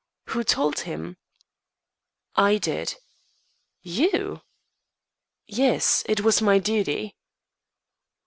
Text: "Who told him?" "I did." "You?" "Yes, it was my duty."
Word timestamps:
"Who 0.29 0.43
told 0.43 0.79
him?" 0.79 1.17
"I 2.35 2.57
did." 2.57 2.95
"You?" 3.83 4.41
"Yes, 5.45 6.03
it 6.09 6.21
was 6.21 6.41
my 6.41 6.57
duty." 6.57 7.15